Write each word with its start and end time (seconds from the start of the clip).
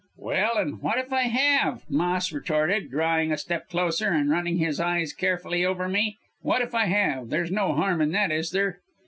"'Well, 0.17 0.57
and 0.57 0.81
what 0.81 0.97
if 0.97 1.13
I 1.13 1.27
have!' 1.27 1.83
Moss 1.87 2.31
retorted, 2.31 2.89
drawing 2.89 3.31
a 3.31 3.37
step 3.37 3.69
closer 3.69 4.09
and 4.09 4.31
running 4.31 4.57
his 4.57 4.79
eyes 4.79 5.13
carefully 5.13 5.63
over 5.63 5.87
me. 5.87 6.17
'What 6.41 6.63
if 6.63 6.73
I 6.73 6.85
have! 6.87 7.29
There's 7.29 7.51
no 7.51 7.73
harm 7.73 8.01
in 8.01 8.11
that, 8.13 8.31
is 8.31 8.49
there?' 8.49 8.79